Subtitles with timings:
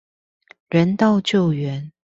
[0.67, 1.91] 人道救援